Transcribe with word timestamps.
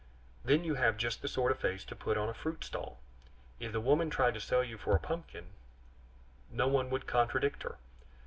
Then 0.43 0.63
you 0.63 0.73
have 0.73 0.97
just 0.97 1.21
the 1.21 1.27
sort 1.27 1.51
of 1.51 1.59
face 1.59 1.83
to 1.83 1.95
put 1.95 2.17
on 2.17 2.27
a 2.27 2.33
fruit 2.33 2.63
stall; 2.63 2.97
if 3.59 3.71
the 3.71 3.79
woman 3.79 4.09
tried 4.09 4.33
to 4.33 4.41
sell 4.41 4.63
you 4.63 4.75
for 4.75 4.95
a 4.95 4.99
pumpkin, 4.99 5.51
no 6.49 6.67
one 6.67 6.89
would 6.89 7.05
contradict 7.05 7.61
her. 7.61 7.77